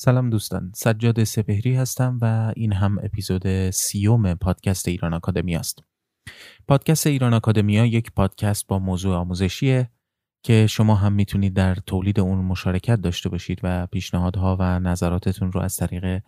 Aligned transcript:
سلام 0.00 0.30
دوستان 0.30 0.72
سجاد 0.74 1.24
سپهری 1.24 1.74
هستم 1.74 2.18
و 2.22 2.52
این 2.56 2.72
هم 2.72 2.98
اپیزود 3.02 3.70
سیوم 3.70 4.34
پادکست 4.34 4.88
ایران 4.88 5.14
آکادمی 5.14 5.56
است 5.56 5.78
پادکست 6.68 7.06
ایران 7.06 7.34
آکادمیا 7.34 7.86
یک 7.86 8.12
پادکست 8.12 8.66
با 8.66 8.78
موضوع 8.78 9.16
آموزشیه 9.16 9.90
که 10.42 10.66
شما 10.66 10.94
هم 10.94 11.12
می‌تونید 11.12 11.54
در 11.54 11.74
تولید 11.74 12.20
اون 12.20 12.38
مشارکت 12.38 13.00
داشته 13.00 13.28
باشید 13.28 13.60
و 13.62 13.86
پیشنهادها 13.86 14.56
و 14.60 14.78
نظراتتون 14.78 15.52
رو 15.52 15.60
از 15.60 15.76
طریق 15.76 16.22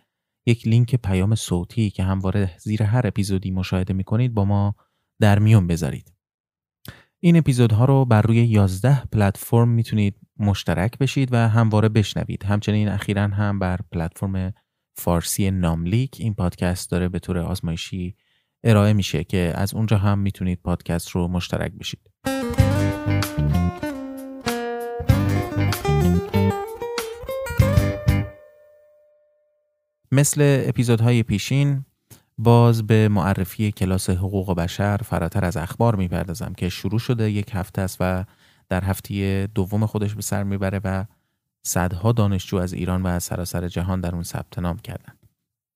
یک 0.45 0.67
لینک 0.67 0.95
پیام 0.95 1.35
صوتی 1.35 1.89
که 1.89 2.03
همواره 2.03 2.51
زیر 2.57 2.83
هر 2.83 3.07
اپیزودی 3.07 3.51
مشاهده 3.51 3.93
می‌کنید 3.93 4.33
با 4.33 4.45
ما 4.45 4.75
در 5.19 5.39
میون 5.39 5.67
بذارید. 5.67 6.13
این 7.23 7.37
اپیزودها 7.37 7.85
رو 7.85 8.05
بر 8.05 8.21
روی 8.21 8.37
11 8.37 9.05
پلتفرم 9.05 9.69
می‌تونید 9.69 10.15
مشترک 10.39 10.97
بشید 10.97 11.33
و 11.33 11.35
همواره 11.37 11.89
بشنوید. 11.89 12.43
همچنین 12.43 12.89
اخیرا 12.89 13.27
هم 13.27 13.59
بر 13.59 13.79
پلتفرم 13.91 14.53
فارسی 14.95 15.51
ناملیک 15.51 16.17
این 16.19 16.33
پادکست 16.33 16.91
داره 16.91 17.09
به 17.09 17.19
طور 17.19 17.37
آزمایشی 17.37 18.15
ارائه 18.63 18.93
میشه 18.93 19.23
که 19.23 19.53
از 19.55 19.73
اونجا 19.73 19.97
هم 19.97 20.19
می‌تونید 20.19 20.59
پادکست 20.63 21.09
رو 21.09 21.27
مشترک 21.27 21.71
بشید. 21.71 21.99
مثل 30.11 30.63
اپیزودهای 30.67 31.23
پیشین 31.23 31.85
باز 32.37 32.87
به 32.87 33.07
معرفی 33.07 33.71
کلاس 33.71 34.09
حقوق 34.09 34.55
بشر 34.55 34.97
فراتر 34.97 35.45
از 35.45 35.57
اخبار 35.57 35.95
می‌پردازم 35.95 36.53
که 36.57 36.69
شروع 36.69 36.99
شده 36.99 37.31
یک 37.31 37.49
هفته 37.53 37.81
است 37.81 37.97
و 37.99 38.25
در 38.69 38.83
هفته 38.83 39.47
دوم 39.55 39.85
خودش 39.85 40.15
به 40.15 40.21
سر 40.21 40.43
می‌بره 40.43 40.81
و 40.83 41.05
صدها 41.63 42.11
دانشجو 42.11 42.57
از 42.57 42.73
ایران 42.73 43.03
و 43.03 43.07
از 43.07 43.23
سراسر 43.23 43.67
جهان 43.67 44.01
در 44.01 44.13
اون 44.13 44.23
ثبت 44.23 44.59
نام 44.59 44.77
کردن. 44.77 45.13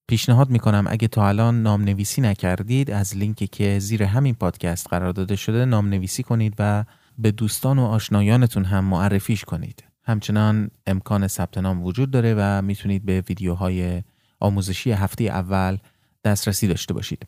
پیشنهاد 0.08 0.50
می‌کنم 0.50 0.86
اگه 0.88 1.08
تا 1.08 1.28
الان 1.28 1.64
نام 1.64 1.84
نویسی 1.84 2.22
نکردید 2.22 2.92
از 2.92 3.18
لینکی 3.18 3.48
که 3.48 3.80
زیر 3.80 4.04
همین 4.04 4.36
پادکست 4.36 4.90
قرار 4.90 5.12
داده 5.12 5.36
شده 5.36 5.66
نام 5.66 5.90
نویسی 5.90 6.24
کنید 6.24 6.54
و 6.60 6.86
به 7.18 7.32
دوستان 7.32 7.80
و 7.80 7.86
آشنایانتون 7.86 8.66
هم 8.66 8.86
معرفیش 8.86 9.44
کنید. 9.44 9.84
همچنان 10.04 10.72
امکان 10.88 11.28
ثبت 11.28 11.58
نام 11.58 11.84
وجود 11.84 12.12
داره 12.12 12.36
و 12.38 12.62
می‌تونید 12.62 13.06
به 13.06 13.24
ویدیوهای 13.30 14.04
آموزشی 14.40 14.92
هفته 14.92 15.24
اول 15.24 15.78
دسترسی 16.26 16.68
داشته 16.68 16.94
باشید. 16.94 17.28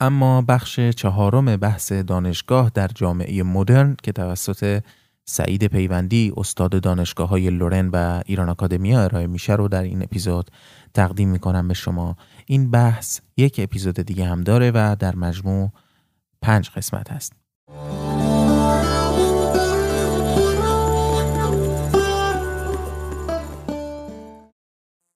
اما 0.00 0.42
بخش 0.42 0.80
چهارم 0.80 1.56
بحث 1.56 1.92
دانشگاه 1.92 2.70
در 2.74 2.88
جامعه 2.88 3.42
مدرن 3.42 3.96
که 4.02 4.12
توسط 4.12 4.82
سعید 5.24 5.66
پیوندی 5.66 6.32
استاد 6.36 6.82
دانشگاه 6.82 7.28
های 7.28 7.50
لورن 7.50 7.88
و 7.92 8.22
ایران 8.26 8.48
اکادمیا 8.48 9.04
ارائه 9.04 9.26
میشه 9.26 9.52
رو 9.52 9.68
در 9.68 9.82
این 9.82 10.02
اپیزود 10.02 10.50
تقدیم 10.94 11.28
می‌کنم 11.28 11.68
به 11.68 11.74
شما 11.74 12.16
این 12.46 12.70
بحث 12.70 13.20
یک 13.36 13.60
اپیزود 13.62 13.94
دیگه 14.00 14.24
هم 14.24 14.40
داره 14.40 14.70
و 14.70 14.96
در 14.98 15.16
مجموع 15.16 15.70
پنج 16.42 16.70
قسمت 16.70 17.10
هست 17.10 17.32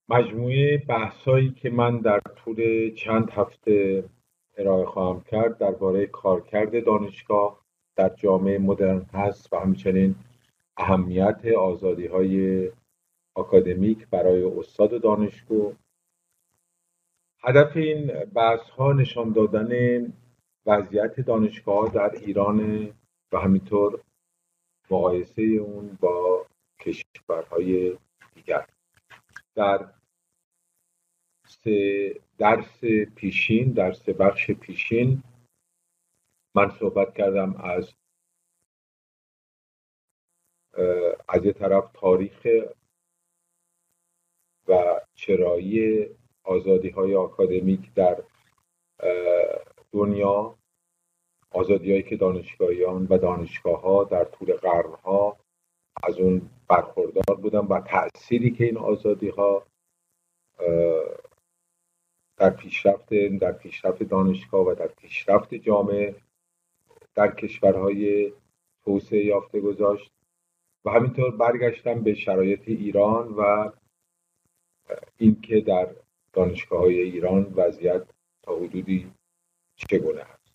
مجموعه 0.09 0.79
بحثایی 0.79 1.51
که 1.51 1.71
من 1.71 1.99
در 1.99 2.21
طول 2.37 2.91
چند 2.95 3.31
هفته 3.31 4.05
ارائه 4.57 4.85
خواهم 4.85 5.21
کرد 5.21 5.59
درباره 5.59 6.07
کارکرد 6.07 6.85
دانشگاه 6.85 7.61
در 7.97 8.09
جامعه 8.09 8.59
مدرن 8.59 9.07
هست 9.13 9.53
و 9.53 9.57
همچنین 9.57 10.15
اهمیت 10.77 11.47
آزادی 11.59 12.07
های 12.07 12.69
آکادمیک 13.35 14.09
برای 14.09 14.43
استاد 14.43 15.03
دانشگاه. 15.03 15.73
هدف 17.43 17.77
این 17.77 18.07
بحث 18.25 18.71
ها 18.71 18.93
نشان 18.93 19.33
دادن 19.33 19.73
وضعیت 20.67 21.21
دانشگاه 21.21 21.91
در 21.95 22.11
ایران 22.11 22.91
و 23.33 23.39
همینطور 23.39 24.01
مقایسه 24.91 25.43
اون 25.43 25.99
با 26.01 26.47
کشورهای 26.81 27.99
دیگر. 28.35 28.67
در 29.55 29.96
درس 32.39 32.85
پیشین 33.15 33.73
درس 33.73 34.09
بخش 34.09 34.51
پیشین 34.51 35.23
من 36.55 36.71
صحبت 36.71 37.15
کردم 37.15 37.57
از 37.57 37.95
از 41.29 41.45
یه 41.45 41.53
طرف 41.53 41.91
تاریخ 41.95 42.47
و 44.69 45.01
چرایی 45.15 46.07
آزادی 46.45 46.91
های 46.91 47.15
آکادمیک 47.15 47.95
در 47.95 48.23
دنیا 49.93 50.59
آزادی 51.51 51.91
هایی 51.91 52.03
که 52.03 52.17
دانشگاهیان 52.17 53.07
و 53.11 53.19
دانشگاه 53.19 53.81
ها 53.81 54.05
در 54.05 54.25
طول 54.25 54.53
قرن 54.53 54.93
ها 54.93 55.37
از 56.03 56.19
اون 56.19 56.51
برخوردار 56.69 57.37
بودن 57.37 57.59
و 57.59 57.81
تأثیری 57.81 58.51
که 58.51 58.65
این 58.65 58.77
آزادی 58.77 59.29
ها 59.29 59.67
در 62.37 62.51
پیشرفت 62.51 63.15
در 63.41 63.53
پیشرفت 63.53 64.03
دانشگاه 64.03 64.67
و 64.67 64.75
در 64.75 64.87
پیشرفت 64.87 65.55
جامعه 65.55 66.17
در 67.15 67.35
کشورهای 67.35 68.33
توسعه 68.85 69.25
یافته 69.25 69.61
گذاشت 69.61 70.11
و 70.85 70.91
همینطور 70.91 71.37
برگشتم 71.37 72.03
به 72.03 72.15
شرایط 72.15 72.69
ایران 72.69 73.29
و 73.29 73.71
اینکه 75.17 75.61
در 75.61 75.97
دانشگاه 76.33 76.81
های 76.81 77.01
ایران 77.01 77.53
وضعیت 77.57 78.07
تا 78.43 78.57
حدودی 78.57 79.13
چگونه 79.77 80.21
است. 80.21 80.53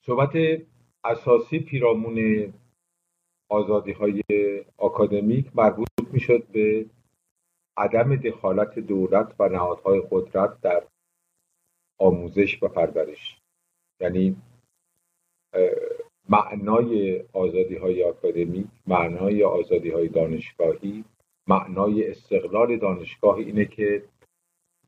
صحبت 0.00 0.62
اساسی 1.04 1.58
پیرامون 1.58 2.52
آزادی 3.48 3.92
های 3.92 4.22
آکادمیک 4.76 5.56
مربوط 5.56 5.88
می 6.12 6.20
شد 6.20 6.46
به 6.46 6.86
عدم 7.76 8.16
دخالت 8.16 8.78
دولت 8.78 9.34
و 9.38 9.48
نهادهای 9.48 10.02
قدرت 10.10 10.60
در 10.60 10.82
آموزش 11.98 12.62
و 12.62 12.68
پرورش. 12.68 13.40
یعنی 14.00 14.36
معنای 16.28 17.24
آزادی 17.32 17.76
های 17.76 18.04
آکادمی 18.04 18.68
معنای 18.86 19.44
آزادی 19.44 19.90
های 19.90 20.08
دانشگاهی 20.08 21.04
معنای 21.46 22.10
استقلال 22.10 22.76
دانشگاه 22.76 23.36
اینه 23.36 23.64
که 23.64 24.02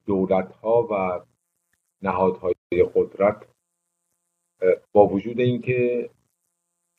دولت 0.06 0.52
ها 0.52 0.88
و 0.90 1.20
نهادهای 2.02 2.54
قدرت 2.94 3.46
با 4.92 5.06
وجود 5.06 5.40
اینکه 5.40 6.10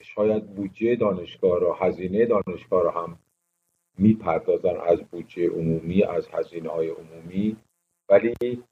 شاید 0.01 0.55
بودجه 0.55 0.95
دانشگاه 0.95 1.59
را 1.59 1.73
هزینه 1.73 2.25
دانشگاه 2.25 2.83
را 2.83 2.91
هم 2.91 3.19
می‌پردازن 3.99 4.77
از 4.77 4.99
بودجه 5.03 5.49
عمومی 5.49 6.03
از 6.03 6.27
هزینه 6.27 6.69
های 6.69 6.89
عمومی. 6.89 7.57
ولی 8.09 8.63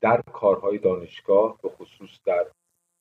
در 0.00 0.22
کارهای 0.22 0.78
دانشگاه 0.78 1.58
به 1.62 1.68
خصوص 1.68 2.20
در 2.24 2.50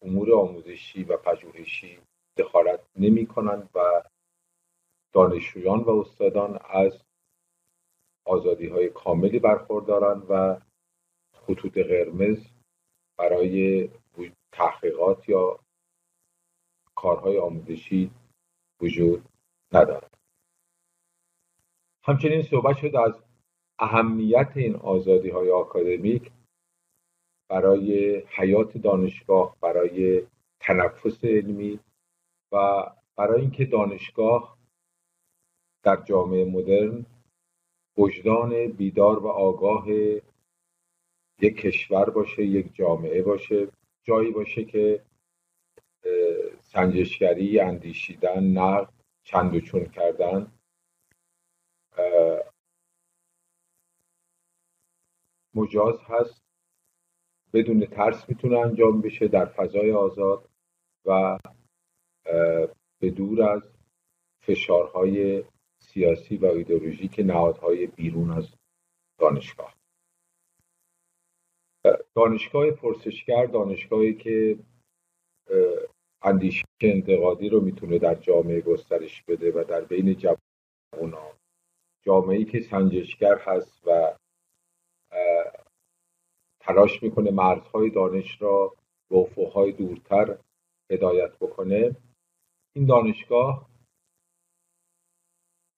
امور 0.01 0.33
آموزشی 0.33 1.03
و 1.03 1.17
پژوهشی 1.17 1.99
دخالت 2.37 2.79
نمی 2.95 3.25
کنند 3.25 3.69
و 3.75 4.03
دانشجویان 5.13 5.79
و 5.79 5.89
استادان 5.89 6.59
از 6.69 7.01
آزادی 8.25 8.67
های 8.67 8.89
کاملی 8.89 9.39
برخوردارند 9.39 10.25
و 10.29 10.61
خطوط 11.33 11.77
قرمز 11.77 12.45
برای 13.17 13.89
تحقیقات 14.51 15.29
یا 15.29 15.59
کارهای 16.95 17.37
آموزشی 17.37 18.11
وجود 18.81 19.29
ندارد 19.71 20.10
همچنین 22.03 22.41
صحبت 22.41 22.77
شد 22.77 22.95
از 22.95 23.23
اهمیت 23.79 24.51
این 24.55 24.75
آزادی 24.75 25.29
های 25.29 25.51
آکادمیک 25.51 26.31
برای 27.49 28.17
حیات 28.17 28.77
دانشگاه 28.77 29.57
برای 29.61 30.27
تنفس 30.59 31.25
علمی 31.25 31.79
و 32.51 32.85
برای 33.15 33.41
اینکه 33.41 33.65
دانشگاه 33.65 34.57
در 35.83 36.01
جامعه 36.01 36.45
مدرن 36.45 37.05
وجدان 37.97 38.67
بیدار 38.67 39.19
و 39.19 39.27
آگاه 39.27 39.89
یک 41.41 41.55
کشور 41.57 42.09
باشه 42.09 42.43
یک 42.43 42.75
جامعه 42.75 43.21
باشه 43.21 43.67
جایی 44.03 44.31
باشه 44.31 44.65
که 44.65 45.03
سنجشگری 46.61 47.59
اندیشیدن 47.59 48.43
نقد 48.43 48.93
چند 49.23 49.55
و 49.55 49.59
چون 49.59 49.85
کردن 49.85 50.51
مجاز 55.55 55.99
هست. 56.03 56.41
بدون 57.53 57.85
ترس 57.85 58.29
می‌تونه 58.29 58.59
انجام 58.59 59.01
بشه 59.01 59.27
در 59.27 59.45
فضای 59.45 59.91
آزاد 59.91 60.49
و 61.05 61.39
به 62.99 63.09
دور 63.15 63.43
از 63.43 63.73
فشارهای 64.43 65.43
سیاسی 65.79 66.37
و 66.37 66.45
ایدئولوژیک 66.45 67.19
نهادهای 67.19 67.87
بیرون 67.87 68.31
از 68.31 68.55
دانشگاه. 69.19 69.75
دانشگاه 72.15 72.71
پرسشگر 72.71 73.45
دانشگاهی 73.45 74.13
که 74.13 74.59
اندیشه 76.21 76.65
انتقادی 76.81 77.49
رو 77.49 77.61
می‌تونه 77.61 77.99
در 77.99 78.15
جامعه 78.15 78.61
گسترش 78.61 79.23
بده 79.23 79.51
و 79.51 79.63
در 79.63 79.81
بین 79.81 80.15
جوانان 80.15 81.40
جامعه 82.01 82.45
که 82.45 82.59
سنجشگر 82.59 83.37
هست 83.37 83.87
و 83.87 84.17
تلاش 86.59 87.03
می‌کنه 87.03 87.31
مرزهای 87.31 87.89
دانش 87.89 88.41
را 88.41 88.75
به 89.09 89.17
افقهای 89.17 89.71
دورتر 89.71 90.37
هدایت 90.91 91.35
بکنه. 91.35 91.95
این 92.75 92.85
دانشگاه 92.85 93.69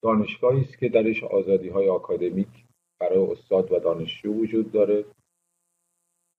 دانشگاهی 0.02 0.60
است 0.60 0.78
که 0.78 0.88
درش 0.88 1.24
آزادی 1.24 1.68
های 1.68 1.88
آکادمیک 1.88 2.64
برای 3.00 3.18
استاد 3.18 3.72
و 3.72 3.78
دانشجو 3.78 4.32
وجود 4.32 4.72
داره 4.72 5.04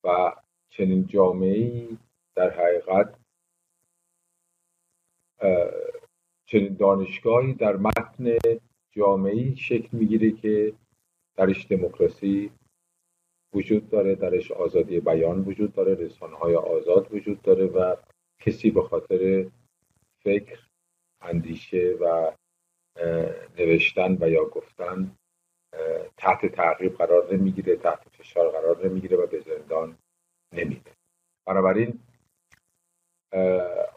و 0.04 0.36
چنین 0.70 1.08
جامعه 1.08 1.88
در 2.36 2.50
حقیقت 2.50 3.20
چنین 6.46 6.74
دانشگاهی 6.74 7.54
در 7.54 7.76
متن 7.76 8.38
جامعه 8.98 9.56
شکل 9.56 9.98
می‌گیره 9.98 10.32
که 10.32 10.74
درش 11.38 11.68
دموکراسی 11.70 12.52
وجود 13.54 13.90
داره 13.90 14.16
درش 14.16 14.52
آزادی 14.52 15.00
بیان 15.00 15.40
وجود 15.40 15.74
داره 15.74 15.96
رسانه 15.96 16.36
های 16.36 16.56
آزاد 16.56 17.14
وجود 17.14 17.42
داره 17.42 17.66
و 17.66 17.96
کسی 18.40 18.72
به 18.72 18.82
خاطر 18.82 19.50
فکر 20.24 20.60
اندیشه 21.22 21.98
و 22.02 22.32
نوشتن 23.58 24.18
و 24.22 24.30
یا 24.30 24.46
گفتن 24.46 25.16
تحت 26.18 26.46
تعقیب 26.46 26.98
قرار 26.98 27.34
نمی‌گیره 27.36 27.76
تحت 27.76 28.10
فشار 28.10 28.52
قرار 28.52 28.88
نمی‌گیره 28.88 29.18
و 29.18 29.28
به 29.28 29.40
زندان 29.40 29.98
نمیده 30.54 30.92
بنابراین 31.48 32.00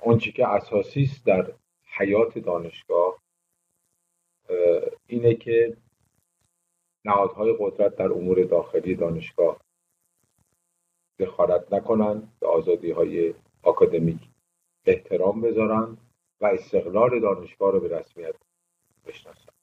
آنچه 0.02 0.32
که 0.32 0.48
اساسی 0.48 1.02
است 1.02 1.26
در 1.26 1.52
حیات 1.84 2.38
دانشگاه 2.38 3.22
اینه 5.08 5.34
که 5.34 5.76
نهادهای 7.04 7.56
قدرت 7.60 7.96
در 7.96 8.12
امور 8.12 8.44
داخلی 8.44 8.94
دانشگاه 8.94 9.60
دخالت 11.18 11.72
نکنند 11.72 12.32
به 12.40 12.46
آزادی 12.46 12.90
های 12.90 13.34
آکادمیک 13.62 14.28
احترام 14.86 15.40
بذارند 15.40 15.98
و 16.40 16.46
استقلال 16.46 17.20
دانشگاه 17.20 17.72
رو 17.72 17.80
به 17.80 17.98
رسمیت 17.98 18.34
بشناسند. 19.06 19.54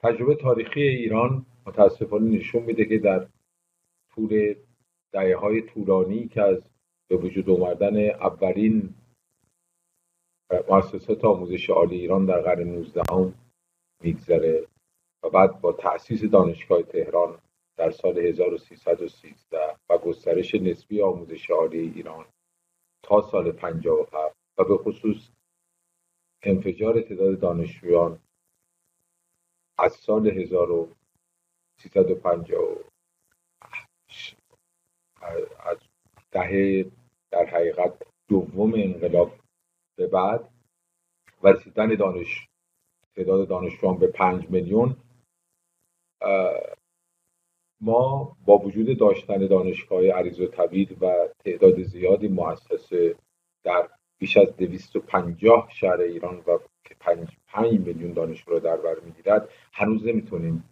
تجربه 0.00 0.34
تاریخی 0.34 0.80
ایران 0.80 1.46
متاسفانه 1.66 2.38
نشون 2.38 2.62
میده 2.62 2.84
که 2.84 2.98
در 2.98 3.26
طول 4.14 4.54
دهه 5.12 5.36
های 5.36 5.62
طولانی 5.62 6.28
که 6.28 6.42
از 6.42 6.62
به 7.08 7.16
وجود 7.16 7.50
آمدن 7.50 8.10
اولین 8.10 8.94
مؤسسات 10.68 11.24
آموزش 11.24 11.70
عالی 11.70 11.96
ایران 11.96 12.26
در 12.26 12.40
قرن 12.40 12.68
19 12.68 13.02
میگذره 14.02 14.66
و 15.22 15.30
بعد 15.30 15.60
با 15.60 15.72
تأسیس 15.72 16.24
دانشگاه 16.24 16.82
تهران 16.82 17.38
در 17.76 17.90
سال 17.90 18.18
1313 18.18 19.76
و 19.90 19.98
گسترش 19.98 20.54
نسبی 20.54 21.02
آموزش 21.02 21.50
عالی 21.50 21.78
ایران 21.78 22.24
تا 23.02 23.20
سال 23.20 23.52
57 23.52 24.36
و 24.58 24.64
به 24.64 24.76
خصوص 24.76 25.28
انفجار 26.42 27.00
تعداد 27.00 27.40
دانشجویان 27.40 28.18
از 29.78 29.92
سال 29.92 30.26
1350 30.26 32.78
از 35.58 35.78
دهه 36.30 36.90
در 37.30 37.46
حقیقت 37.46 38.02
دوم 38.28 38.74
انقلاب 38.74 39.32
به 39.96 40.06
بعد 40.06 40.48
و 41.42 41.48
رسیدن 41.48 41.94
دانش 41.94 42.48
تعداد 43.16 43.48
دانشجویان 43.48 43.98
به 43.98 44.06
پنج 44.06 44.50
میلیون 44.50 44.96
ما 47.80 48.36
با 48.46 48.58
وجود 48.58 48.98
داشتن 48.98 49.46
دانشگاه 49.46 50.06
عریض 50.06 50.40
و 50.40 50.46
طویل 50.46 50.96
و 51.00 51.28
تعداد 51.44 51.82
زیادی 51.82 52.28
مؤسسه 52.28 53.16
در 53.64 53.88
بیش 54.18 54.36
از 54.36 54.56
پنجاه 55.06 55.68
شهر 55.70 56.00
ایران 56.00 56.42
و 56.46 56.58
که 56.84 56.94
5 57.00 57.28
میلیون 57.78 58.12
دانشجو 58.12 58.50
رو 58.50 58.60
در 58.60 58.76
بر 58.76 59.00
می‌گیرد 59.00 59.48
هنوز 59.72 60.06
نمی‌تونیم 60.06 60.64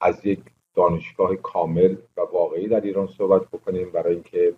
از 0.00 0.26
یک 0.26 0.40
دانشگاه 0.74 1.36
کامل 1.36 1.96
و 2.16 2.20
واقعی 2.20 2.68
در 2.68 2.80
ایران 2.80 3.06
صحبت 3.06 3.48
بکنیم 3.48 3.90
برای 3.90 4.14
اینکه 4.14 4.54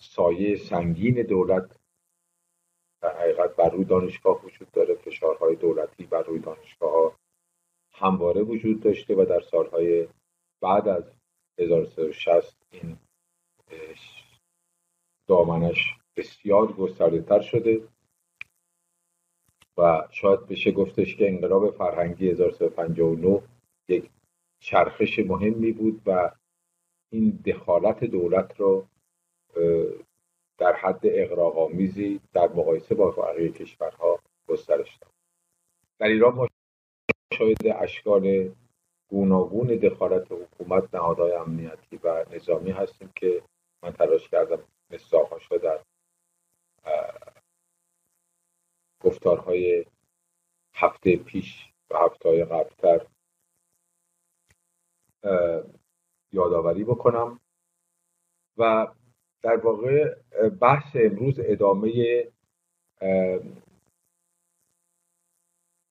سایه 0.00 0.56
سنگین 0.56 1.22
دولت 1.22 1.76
در 3.00 3.16
حقیقت 3.18 3.56
بر 3.56 3.70
روی 3.70 3.84
دانشگاه 3.84 4.44
وجود 4.44 4.70
داره 4.70 4.94
فشارهای 4.94 5.56
دولتی 5.56 6.06
بر 6.06 6.22
روی 6.22 6.38
دانشگاه 6.38 6.92
ها 6.92 7.16
همواره 7.92 8.42
وجود 8.42 8.82
داشته 8.82 9.14
و 9.14 9.24
در 9.24 9.40
سالهای 9.40 10.08
بعد 10.62 10.88
از 10.88 11.04
1360 11.58 12.56
این 12.70 12.98
دامنش 15.26 15.94
بسیار 16.16 16.72
گسترده 16.72 17.22
تر 17.22 17.40
شده 17.40 17.88
و 19.78 20.08
شاید 20.10 20.46
بشه 20.46 20.72
گفتش 20.72 21.16
که 21.16 21.28
انقلاب 21.28 21.70
فرهنگی 21.70 22.30
1359 22.30 23.42
یک 23.88 24.10
چرخش 24.60 25.18
مهمی 25.18 25.72
بود 25.72 26.02
و 26.06 26.30
این 27.12 27.30
دخالت 27.30 28.04
دولت 28.04 28.60
رو 28.60 28.86
در 30.58 30.72
حد 30.76 31.00
اقراقامیزی 31.04 32.20
در 32.32 32.48
مقایسه 32.48 32.94
با 32.94 33.10
بقیه 33.10 33.52
کشورها 33.52 34.18
گسترش 34.48 34.96
داد. 34.96 35.10
در 35.98 36.06
ایران 36.06 36.34
ما 36.34 36.48
شاید 37.38 37.66
اشکال 37.66 38.54
گوناگون 39.08 39.66
دخالت 39.66 40.32
حکومت 40.32 40.94
نهادهای 40.94 41.32
امنیتی 41.32 41.96
و 41.96 42.24
نظامی 42.30 42.70
هستیم 42.70 43.12
که 43.16 43.42
من 43.82 43.92
تلاش 43.92 44.28
کردم 44.28 44.64
مستاقاش 44.90 45.52
رو 45.52 45.58
در 45.58 45.80
گفتارهای 49.00 49.84
هفته 50.74 51.16
پیش 51.16 51.72
و 51.90 51.96
هفته 51.98 52.44
قبلتر 52.44 53.06
یادآوری 56.32 56.84
بکنم. 56.84 57.40
و 58.56 58.86
در 59.42 59.56
واقع 59.56 60.14
بحث 60.60 60.96
امروز 60.96 61.40
ادامه 61.42 61.92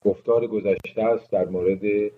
گفتار 0.04 0.48
گذشته 0.48 1.04
است 1.04 1.32
در 1.32 1.46
مورد 1.46 2.12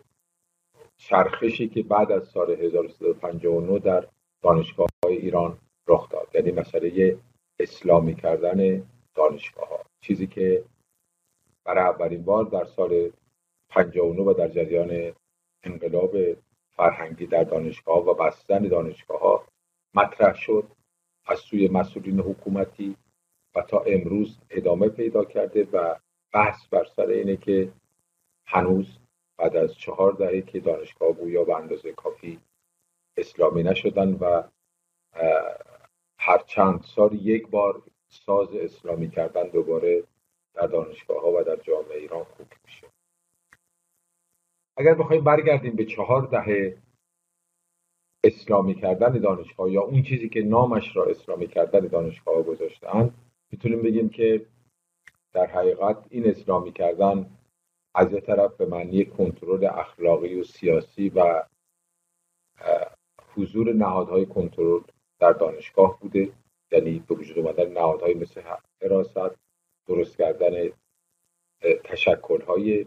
چرخشی 0.98 1.70
که 1.70 1.84
بعد 1.84 2.12
از 2.12 2.28
سال 2.28 2.52
1359 2.52 3.80
در 3.80 4.08
دانشگاه 4.42 4.88
های 5.06 5.18
ایران 5.18 5.58
رخ 5.88 6.10
داد. 6.10 6.28
یعنی 6.34 6.52
مسئله 6.52 7.18
اسلامی 7.60 8.16
کردن 8.16 8.84
دانشگاه 9.16 9.70
ها 9.70 9.80
چیزی 10.02 10.28
که 10.28 10.64
برای 11.66 11.84
اولین 11.84 12.24
بار 12.24 12.44
در 12.44 12.66
سال 12.66 13.12
59 13.70 14.22
و 14.22 14.34
در 14.34 14.48
جریان 14.48 15.14
انقلاب 15.64 16.16
فرهنگی 16.76 17.28
در 17.28 17.44
دانشگاه 17.44 18.06
و 18.06 18.14
بستن 18.14 18.68
دانشگاه 18.68 19.20
ها 19.20 19.46
مطرح 19.94 20.36
شد. 20.36 20.68
از 21.30 21.40
سوی 21.40 21.68
مسئولین 21.68 22.20
حکومتی 22.20 22.96
و 23.56 23.62
تا 23.62 23.80
امروز 23.80 24.40
ادامه 24.50 24.90
پیدا 24.90 25.26
کرده 25.26 25.68
و 25.74 25.96
بحث 26.34 26.68
بر 26.68 26.84
سر 26.84 27.06
اینه 27.06 27.38
که 27.38 27.72
هنوز 28.46 29.00
بعد 29.38 29.56
از 29.56 29.76
چهار 29.76 30.12
دهه 30.12 30.42
که 30.42 30.60
دانشگاه 30.60 31.12
گویا 31.12 31.44
به 31.44 31.56
اندازه 31.56 31.92
کافی 31.92 32.40
اسلامی 33.18 33.64
نشدن 33.64 34.14
و 34.14 34.44
هر 36.18 36.38
چند 36.48 36.82
سال 36.82 37.14
یک 37.14 37.48
بار 37.48 37.82
ساز 38.08 38.56
اسلامی 38.56 39.10
کردن 39.10 39.48
دوباره 39.48 40.04
در 40.54 40.68
دانشگاه 40.68 41.22
ها 41.22 41.32
و 41.32 41.44
در 41.44 41.56
جامعه 41.56 41.98
ایران 41.98 42.24
خوب 42.24 42.48
میشه. 42.66 42.88
اگر 44.78 44.94
بخوایم 44.94 45.24
برگردیم 45.24 45.76
به 45.76 45.86
چهار 45.86 46.22
دهه 46.22 46.78
اسلامی 48.24 48.76
کردن 48.76 49.20
دانشگاه 49.20 49.72
یا 49.72 49.82
اون 49.82 50.04
چیزی 50.04 50.30
که 50.30 50.42
نامش 50.42 50.96
را 50.96 51.06
اسلامی 51.06 51.48
کردن 51.48 51.80
دانشگاه 51.80 52.44
گذاشتن 52.44 53.14
می‌تونیم 53.52 53.82
بگیم 53.82 54.10
که 54.10 54.46
در 55.34 55.46
حقیقت 55.46 55.98
این 56.10 56.30
اسلامی 56.30 56.72
کردن 56.72 57.38
از 57.96 58.14
یه 58.14 58.22
طرف 58.22 58.58
به 58.58 58.66
معنی 58.66 59.06
کنترل 59.06 59.66
اخلاقی 59.66 60.40
و 60.40 60.44
سیاسی 60.44 61.10
و 61.10 61.44
حضور 63.36 63.74
نهادهای 63.74 64.26
کنترل 64.26 64.82
در 65.20 65.34
دانشگاه 65.34 66.00
بوده. 66.00 66.32
یعنی 66.72 67.04
به 67.08 67.16
وجود 67.16 67.40
اومدن 67.40 67.72
نهادهای 67.72 68.14
مثل 68.14 68.42
حراست 68.82 69.18
درست 69.88 70.18
کردن 70.18 70.70
تشکلهای 71.84 72.86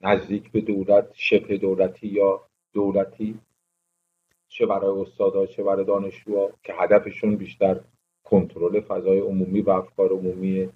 نزدیک 0.00 0.52
به 0.52 0.60
دولت 0.60 1.10
شبه 1.14 1.58
دولتی 1.58 2.08
یا 2.08 2.46
دولتی. 2.72 3.40
چه 4.50 4.66
برای 4.66 5.00
استادا 5.00 5.46
چه 5.46 5.62
برای 5.62 5.84
دانشجوها 5.84 6.50
که 6.62 6.74
هدفشون 6.74 7.36
بیشتر 7.36 7.80
کنترل 8.24 8.80
فضای 8.80 9.18
عمومی 9.18 9.60
و 9.60 9.70
افکار 9.70 10.10
عمومی 10.12 10.68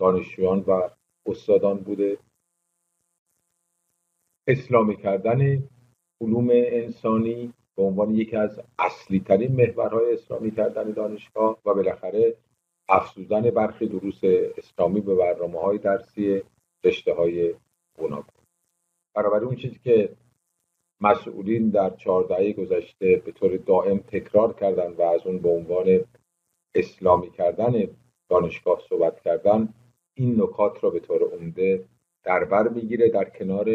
دانشجویان 0.00 0.60
و 0.60 0.88
استادان 1.26 1.78
بوده. 1.78 2.18
اسلامی 4.48 4.96
کردن 4.96 5.68
علوم 6.20 6.48
انسانی 6.50 7.52
به 7.76 7.82
عنوان 7.82 8.14
یکی 8.14 8.36
از 8.36 8.60
اصلی 8.78 9.20
ترین 9.20 9.52
محورهای 9.52 10.12
اسلامی 10.12 10.50
کردن 10.50 10.90
دانشگاه 10.90 11.58
و 11.64 11.74
بالاخره 11.74 12.36
افزودن 12.88 13.50
برخی 13.50 13.86
دروس 13.86 14.20
اسلامی 14.56 15.00
به 15.00 15.14
برنامه 15.14 15.60
های 15.60 15.78
درسی 15.78 16.42
رشته 16.84 17.14
های 17.14 17.54
گوناگون 17.98 18.44
برابر 19.14 19.44
اون 19.44 19.56
چیزی 19.56 19.78
که 19.84 20.16
مسئولین 21.02 21.70
در 21.70 21.90
چهار 21.90 22.52
گذشته 22.52 23.22
به 23.24 23.32
طور 23.32 23.56
دائم 23.56 23.98
تکرار 23.98 24.52
کردن 24.52 24.92
و 24.92 25.02
از 25.02 25.26
اون 25.26 25.38
به 25.38 25.48
عنوان 25.48 26.04
اسلامی 26.74 27.30
کردن 27.30 27.88
دانشگاه 28.28 28.80
صحبت 28.88 29.20
کردن 29.20 29.74
این 30.14 30.42
نکات 30.42 30.84
را 30.84 30.90
به 30.90 31.00
طور 31.00 31.22
عمده 31.22 31.84
در 32.24 32.44
بر 32.44 32.68
می‌گیره 32.68 33.08
در 33.08 33.24
کنار 33.24 33.68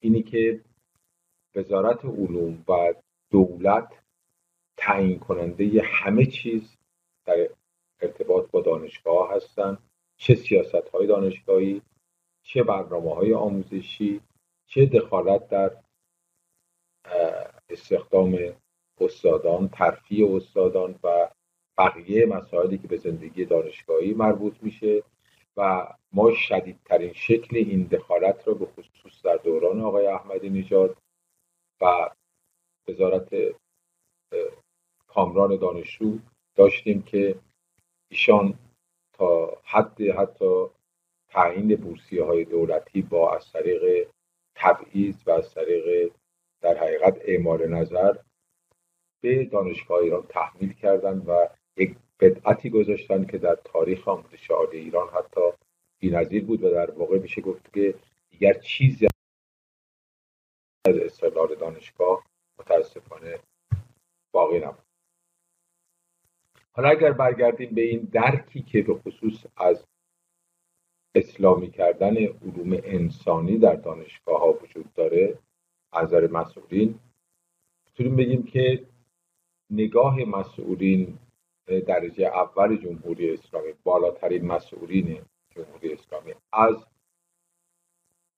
اینی 0.00 0.22
که 0.22 0.60
وزارت 1.54 2.04
علوم 2.04 2.64
و 2.68 2.94
دولت 3.30 3.88
تعیین 4.76 5.18
کننده 5.18 5.82
همه 5.84 6.26
چیز 6.26 6.76
در 7.26 7.48
ارتباط 8.00 8.50
با 8.50 8.60
دانشگاه 8.60 9.34
هستند 9.34 9.78
چه 10.16 10.34
سیاست 10.34 10.88
های 10.88 11.06
دانشگاهی 11.06 11.82
چه 12.42 12.62
برنامه 12.62 13.14
های 13.14 13.34
آموزشی 13.34 14.20
چه 14.66 14.86
دخالت 14.86 15.48
در 15.48 15.76
استخدام 17.70 18.38
استادان 19.00 19.68
ترفیع 19.68 20.34
استادان 20.36 20.98
و 21.04 21.30
بقیه 21.78 22.26
مسائلی 22.26 22.78
که 22.78 22.88
به 22.88 22.96
زندگی 22.96 23.44
دانشگاهی 23.44 24.14
مربوط 24.14 24.62
میشه 24.62 25.02
و 25.56 25.86
ما 26.12 26.34
شدیدترین 26.34 27.12
شکل 27.12 27.56
این 27.56 27.82
دخالت 27.82 28.48
را 28.48 28.54
به 28.54 28.66
خصوص 28.66 29.22
در 29.22 29.36
دوران 29.36 29.80
آقای 29.80 30.06
احمدی 30.06 30.50
نژاد 30.50 30.96
و 31.80 32.10
وزارت 32.88 33.34
کامران 35.06 35.56
دانشجو 35.56 36.18
داشتیم 36.56 37.02
که 37.02 37.38
ایشان 38.10 38.58
تا 39.12 39.58
حد 39.64 40.00
حتی 40.00 40.66
تعیین 41.28 41.76
بورسیه 41.76 42.24
های 42.24 42.44
دولتی 42.44 43.02
با 43.02 43.34
از 43.34 43.52
طریق 43.52 44.08
تبعیض 44.54 45.16
و 45.26 45.30
از 45.30 45.54
طریق 45.54 46.12
در 46.60 46.78
حقیقت 46.78 47.18
اعمال 47.20 47.68
نظر 47.68 48.16
به 49.20 49.44
دانشگاه 49.44 49.98
ایران 49.98 50.26
تحمیل 50.28 50.72
کردن 50.72 51.18
و 51.18 51.46
یک 51.76 51.96
بدعتی 52.20 52.70
گذاشتن 52.70 53.24
که 53.24 53.38
در 53.38 53.54
تاریخ 53.64 54.08
آموزش 54.08 54.50
عالی 54.50 54.78
ایران 54.78 55.08
حتی 55.08 55.40
بی‌نظیر 55.98 56.44
بود 56.44 56.64
و 56.64 56.70
در 56.70 56.90
واقع 56.90 57.18
میشه 57.18 57.42
گفت 57.42 57.72
که 57.72 57.94
دیگر 58.30 58.52
چیزی 58.52 59.06
از 60.84 60.96
استقلال 60.96 61.54
دانشگاه 61.54 62.24
متاسفانه 62.58 63.38
باقی 64.32 64.58
نبود. 64.58 64.84
حالا 66.72 66.88
اگر 66.88 67.12
برگردیم 67.12 67.74
به 67.74 67.82
این 67.82 68.08
درکی 68.12 68.62
که 68.62 68.82
به 68.82 68.94
خصوص 68.94 69.46
از 69.56 69.84
اسلامی 71.14 71.70
کردن 71.70 72.16
علوم 72.16 72.80
انسانی 72.84 73.58
در 73.58 73.76
دانشگاه 73.76 74.40
ها 74.40 74.52
وجود 74.52 74.92
داره 74.94 75.38
نظر 75.96 76.26
مسئولین 76.26 76.98
می‌تونیم 77.86 78.16
بگیم 78.16 78.42
که 78.42 78.86
نگاه 79.70 80.24
مسئولین 80.24 81.18
درجه 81.66 82.26
اول 82.26 82.76
جمهوری 82.76 83.34
اسلامی 83.34 83.72
بالاترین 83.84 84.46
مسئولین 84.46 85.22
جمهوری 85.50 85.92
اسلامی. 85.92 86.34
از 86.52 86.76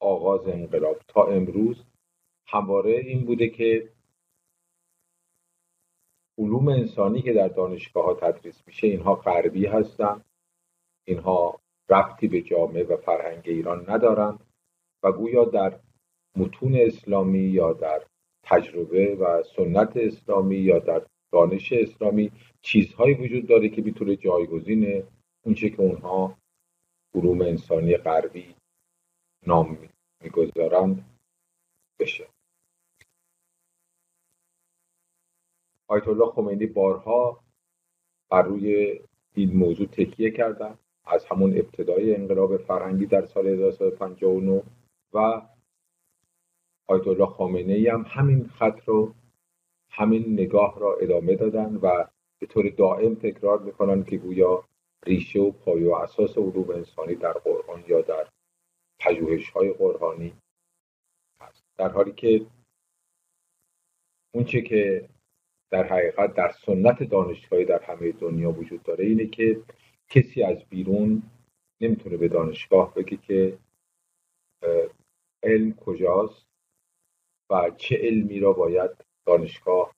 آغاز 0.00 0.48
انقلاب 0.48 0.98
تا 1.08 1.24
امروز 1.24 1.84
همواره 2.46 2.90
این 2.90 3.24
بوده 3.24 3.48
که 3.48 3.88
علوم 6.38 6.68
انسانی 6.68 7.22
که 7.22 7.32
در 7.32 7.48
دانشگاه 7.48 8.04
ها 8.04 8.14
تدریس 8.14 8.62
میشه 8.66 8.86
اینها 8.86 9.14
غربی 9.14 9.66
هستند 9.66 10.24
اینها 11.04 11.60
رفتی 11.88 12.28
به 12.28 12.42
جامعه 12.42 12.84
و 12.84 12.96
فرهنگ 12.96 13.42
ایران 13.44 13.90
ندارند 13.90 14.40
و 15.02 15.12
گویا 15.12 15.44
در 15.44 15.80
متون 16.36 16.76
اسلامی 16.76 17.38
یا 17.38 17.72
در 17.72 18.06
تجربه 18.42 19.14
و 19.14 19.42
سنت 19.42 19.96
اسلامی 19.96 20.56
یا 20.56 20.78
در 20.78 21.06
دانش 21.32 21.72
اسلامی 21.72 22.32
چیزهایی 22.62 23.14
وجود 23.14 23.46
داره 23.46 23.68
که 23.68 23.82
می‌تونه 23.82 24.16
جایگزین 24.16 25.02
اونچه 25.44 25.70
که 25.70 25.80
اونها 25.80 26.38
علوم 27.14 27.40
انسانی 27.40 27.96
غربی 27.96 28.54
نام 29.46 29.78
می‌گذارند 30.22 31.18
بشه. 31.98 32.28
آیت 35.88 36.08
الله 36.08 36.30
خمینی 36.30 36.66
بارها 36.66 37.44
بر 38.30 38.42
روی 38.42 39.00
این 39.34 39.56
موضوع 39.56 39.86
تکیه 39.86 40.30
کردن 40.30 40.78
از 41.04 41.24
همون 41.24 41.58
ابتدای 41.58 42.14
انقلاب 42.14 42.56
فرهنگی 42.56 43.06
در 43.06 43.26
سال 43.26 43.46
1959 43.46 44.62
و 45.12 45.42
آیت 46.92 47.08
الله 47.08 47.26
خامنه 47.26 47.72
ای 47.72 47.88
هم 47.88 48.04
همین 48.08 48.48
خط 48.48 48.80
رو 48.86 49.14
همین 49.90 50.32
نگاه 50.32 50.80
را 50.80 50.96
ادامه 50.96 51.36
دادن 51.36 51.76
و 51.76 52.04
به 52.38 52.46
طور 52.46 52.68
دائم 52.68 53.14
تکرار 53.14 53.58
می‌کنن 53.58 54.04
که 54.04 54.16
گویا 54.16 54.64
ریشه 55.06 55.40
و 55.40 55.50
پایه 55.50 55.90
و 55.90 55.94
اساس 55.94 56.38
علوم 56.38 56.70
انسانی 56.70 57.14
در 57.14 57.32
قرآن 57.32 57.84
یا 57.88 58.00
در 58.00 58.28
پژوهش 59.00 59.50
های 59.50 59.72
قرآنی 59.72 60.32
هست. 61.40 61.64
در 61.76 61.88
حالی 61.88 62.12
که 62.12 62.46
اونچه 64.34 64.62
که 64.62 65.08
در 65.70 65.84
حقیقت 65.84 66.34
در 66.34 66.50
سنت 66.66 67.02
دانشگاهی 67.02 67.64
در 67.64 67.82
همه 67.82 68.12
دنیا 68.12 68.50
وجود 68.50 68.82
داره 68.82 69.04
اینه 69.04 69.26
که 69.26 69.62
کسی 70.08 70.42
از 70.42 70.64
بیرون 70.64 71.22
نمی‌تونه 71.80 72.16
به 72.16 72.28
دانشگاه 72.28 72.94
بگه 72.94 73.16
که 73.16 73.58
علم 75.42 75.74
کجاست؟ 75.74 76.51
و 77.50 77.70
چه 77.76 77.96
علمی 77.96 78.40
را 78.40 78.52
باید 78.52 78.90
دانشگاه 79.26 79.94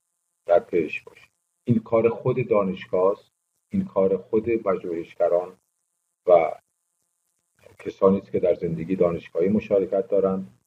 در 0.46 0.60
پیش 0.60 1.02
باشه. 1.02 1.28
این 1.64 1.78
کار 1.78 2.08
خود 2.08 2.48
دانشگاه 2.48 3.12
است. 3.12 3.32
این 3.72 3.84
کار 3.84 4.16
خود 4.16 4.48
پژوهشگران 4.48 5.56
و 6.26 6.52
کسانی 7.78 8.20
که 8.20 8.40
در 8.40 8.54
زندگی 8.54 8.96
دانشگاهی 8.96 9.48
مشارکت 9.48 10.08
دارند 10.08 10.58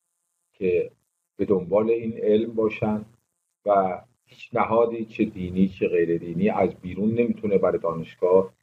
که 0.54 0.92
به 1.38 1.46
دنبال 1.46 1.90
این 1.90 2.18
علم 2.18 2.54
باشند 2.54 3.18
و 3.66 4.02
هیچ 4.26 4.50
نهادی 4.54 5.06
چه 5.06 5.26
دینی 5.26 5.68
چه 5.68 5.88
غیر 5.88 6.18
دینی 6.18 6.50
از 6.50 6.76
بیرون 6.76 7.14
نمی‌تونه 7.14 7.58
برای 7.58 7.80
دانشگاه 7.80 8.54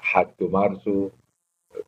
حد 0.00 0.42
و 0.42 0.48
مرز 0.48 0.88
و 0.88 1.10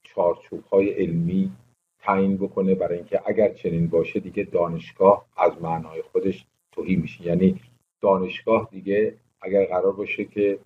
چارچوب 0.03 0.65
های 0.65 0.91
علمی 0.91 1.53
تعیین 1.99 2.37
بکنه 2.37 2.75
برای 2.75 2.99
اینکه 2.99 3.23
اگر 3.27 3.55
چنین 3.55 3.87
باشه 3.87 4.21
دیگه 4.21 4.45
دانشگاه 4.45 5.27
از 5.37 5.63
معنای 5.63 6.03
خودش 6.03 6.47
توهی 6.73 6.97
میشه. 6.97 7.27
یعنی 7.27 7.61
دانشگاه 8.01 8.69
دیگه 8.71 9.17
اگر 9.41 9.65
قرار 9.65 9.93
باشه 9.93 10.25
که 10.25 10.59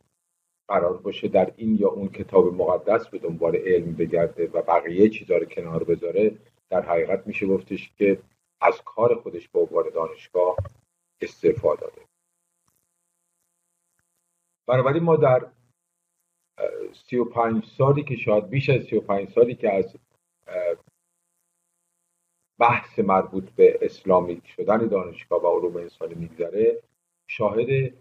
قرار 0.68 0.96
باشه 0.96 1.28
در 1.28 1.52
این 1.56 1.76
یا 1.80 1.88
اون 1.88 2.08
کتاب 2.08 2.54
مقدس 2.54 3.08
به 3.08 3.18
دنبال 3.18 3.56
علم 3.56 3.92
بگرده 3.92 4.46
و 4.46 4.62
بقیه 4.62 5.08
چیزا 5.08 5.36
رو 5.36 5.44
کنار 5.44 5.84
بذاره 5.84 6.38
در 6.70 6.82
حقیقت 6.82 7.26
میشه 7.26 7.46
گفتش 7.46 7.92
که 7.98 8.18
از 8.60 8.82
کار 8.84 9.14
خودش 9.14 9.48
به 9.48 9.60
عنوان 9.60 9.84
دانشگاه 9.94 10.56
استعفا 11.20 11.74
داده. 11.74 12.02
بنابراین 14.66 15.02
ما 15.02 15.16
در 15.16 15.46
سی 16.92 17.16
و 17.16 17.24
پنج 17.24 17.64
سالی 17.66 18.02
که 18.02 18.16
شاید 18.16 18.48
بیش 18.48 18.70
از 18.70 18.84
سی 18.84 18.96
و 18.96 19.00
پنج 19.00 19.30
سالی 19.30 19.54
که 19.54 19.72
از 19.72 19.96
بحث 22.62 22.98
مربوط 22.98 23.50
به 23.50 23.78
اسلامی 23.82 24.42
شدن 24.56 24.86
دانشگاه 24.86 25.42
و 25.42 25.58
علوم 25.58 25.76
انسانی 25.76 26.14
میگذره 26.14 26.82
شاهد 27.26 27.94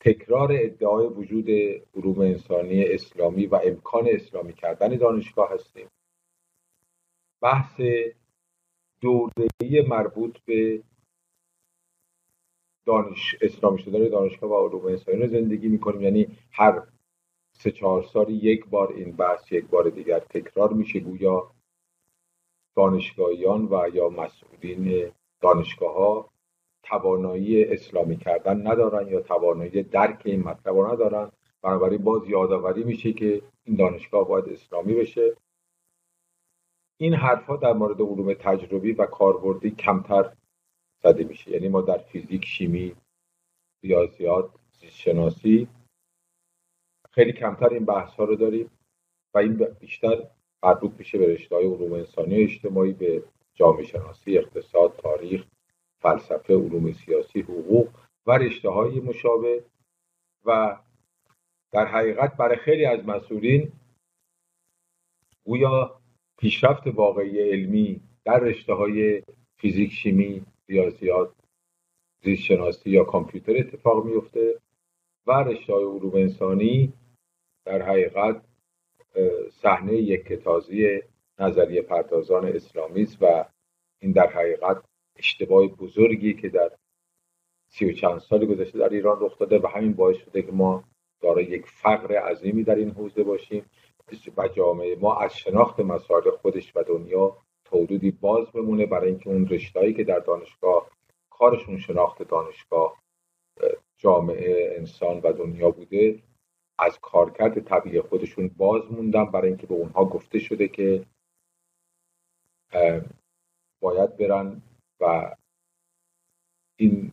تکرار 0.00 0.52
ادعای 0.52 1.06
وجود 1.06 1.50
علوم 1.96 2.20
انسانی 2.20 2.84
اسلامی 2.84 3.46
و 3.46 3.60
امکان 3.64 4.08
اسلامی 4.08 4.52
کردن 4.52 4.88
دانشگاه 4.88 5.52
هستیم. 5.52 5.88
بحث 7.42 7.80
دوره‌ای 9.00 9.82
مربوط 9.88 10.38
به 10.38 10.82
دانش 12.86 13.36
اسلامی 13.40 13.78
شدن 13.78 14.08
دانشگاه 14.08 14.50
و 14.50 14.68
علوم 14.68 14.86
انسانی 14.86 15.18
رو 15.18 15.26
زندگی 15.26 15.68
می‌کنیم. 15.68 16.02
یعنی 16.02 16.26
هر 16.52 16.82
سه 17.52 17.70
چهار 17.70 18.02
سال 18.02 18.30
یک 18.30 18.66
بار 18.66 18.92
این 18.92 19.12
بحث 19.16 19.52
یک 19.52 19.64
بار 19.64 19.90
دیگر 19.90 20.18
تکرار 20.18 20.72
میشه 20.72 21.00
گویا. 21.00 21.57
دانشگاهیان 22.78 23.68
و 23.70 23.88
یا 23.94 24.08
مسئولین 24.08 25.12
دانشگاه 25.40 25.94
ها 25.94 26.30
توانایی 26.82 27.64
اسلامی 27.64 28.16
کردن 28.16 28.66
ندارن 28.66 29.08
یا 29.08 29.20
توانایی 29.20 29.82
درک 29.82 30.22
این 30.24 30.42
مطلب 30.42 30.74
رو 30.74 30.92
ندارن. 30.92 31.32
بنابراین 31.62 32.04
باز 32.04 32.28
یادآوری 32.28 32.84
میشه 32.84 33.12
که 33.12 33.42
این 33.64 33.76
دانشگاه 33.76 34.28
باید 34.28 34.48
اسلامی 34.48 34.94
بشه. 34.94 35.36
این 37.00 37.14
حرفها 37.14 37.56
در 37.56 37.72
مورد 37.72 38.00
علوم 38.00 38.34
تجربی 38.34 38.92
و 38.92 39.06
کاربردی 39.06 39.70
کمتر 39.70 40.32
زده 41.02 41.24
میشه. 41.24 41.50
یعنی 41.50 41.68
ما 41.68 41.80
در 41.80 41.98
فیزیک 41.98 42.44
شیمی 42.44 42.94
ریاضیات 43.82 44.50
شناسی 44.90 45.68
خیلی 47.10 47.32
کمتر 47.32 47.68
این 47.68 47.84
بحث 47.84 48.14
ها 48.14 48.24
رو 48.24 48.36
داریم 48.36 48.70
و 49.34 49.38
این 49.38 49.54
بیشتر 49.80 50.37
مربوط 50.62 50.92
میشه 50.98 51.18
به 51.18 51.26
رشته 51.26 51.54
های 51.54 51.66
علوم 51.66 51.92
انسانی 51.92 52.38
و 52.38 52.42
اجتماعی 52.42 52.92
به 52.92 53.22
جامعه 53.54 53.84
شناسی 53.84 54.38
اقتصاد 54.38 54.96
تاریخ 54.96 55.46
فلسفه 56.02 56.54
علوم 56.54 56.92
سیاسی 56.92 57.40
حقوق 57.40 57.88
و 58.26 58.32
رشته 58.32 58.68
های 58.68 59.00
مشابه. 59.00 59.64
و 60.44 60.78
در 61.72 61.86
حقیقت 61.86 62.36
برای 62.36 62.56
خیلی 62.56 62.84
از 62.84 63.04
مسئولین 63.04 63.72
گویا 65.44 66.00
پیشرفت 66.38 66.86
واقعی 66.86 67.50
علمی 67.50 68.00
در 68.24 68.38
رشته 68.38 68.74
های 68.74 69.22
فیزیک 69.56 69.92
شیمی 69.92 70.44
ریاضیات 70.68 71.32
زیست 72.22 72.42
شناسی 72.42 72.90
یا 72.90 73.04
کامپیوتر 73.04 73.56
اتفاق 73.56 74.04
میفته 74.04 74.60
و 75.26 75.32
رشته 75.32 75.72
های 75.72 75.84
علوم 75.84 76.14
انسانی 76.14 76.92
در 77.64 77.82
حقیقت 77.82 78.47
صحنه 79.50 79.94
یک 79.94 80.24
کتازی 80.24 81.02
نظریه 81.38 81.82
پردازان 81.82 82.46
اسلامی 82.46 83.02
است 83.02 83.16
و 83.20 83.44
این 84.00 84.12
در 84.12 84.26
حقیقت 84.26 84.84
اشتباه 85.16 85.66
بزرگی 85.66 86.34
که 86.34 86.48
در 86.48 86.70
سی 87.68 87.84
و 87.84 87.92
چند 87.92 88.18
سال 88.18 88.46
گذشته 88.46 88.78
در 88.78 88.88
ایران 88.88 89.18
رخ 89.20 89.38
داده 89.38 89.58
و 89.58 89.66
همین 89.66 89.92
باعث 89.92 90.16
شده 90.16 90.42
که 90.42 90.52
ما 90.52 90.84
دارای 91.20 91.44
یک 91.44 91.66
فقر 91.66 92.14
عظیمی 92.14 92.64
در 92.64 92.74
این 92.74 92.90
حوزه 92.90 93.22
باشیم 93.22 93.64
و 94.36 94.48
جامعه 94.48 94.96
ما 94.96 95.20
از 95.20 95.36
شناخت 95.36 95.80
مسائل 95.80 96.30
خودش 96.30 96.72
و 96.76 96.82
دنیا 96.82 97.36
تولودی 97.64 98.10
باز 98.10 98.52
بمونه 98.52 98.86
برای 98.86 99.10
اینکه 99.10 99.30
اون 99.30 99.48
رشتهایی 99.48 99.94
که 99.94 100.04
در 100.04 100.18
دانشگاه 100.18 100.90
کارشون 101.30 101.78
شناخت 101.78 102.22
دانشگاه 102.22 102.96
جامعه 103.96 104.74
انسان 104.78 105.20
و 105.20 105.32
دنیا 105.32 105.70
بوده 105.70 106.22
از 106.78 106.98
کارکرد 107.00 107.64
طبیعی 107.64 108.00
خودشون 108.00 108.48
باز 108.48 108.92
موندن 108.92 109.24
برای 109.24 109.48
اینکه 109.48 109.66
به 109.66 109.74
اونها 109.74 110.04
گفته 110.04 110.38
شده 110.38 110.68
که 110.68 111.06
باید 113.80 114.16
برن 114.16 114.62
و 115.00 115.34
این 116.76 117.12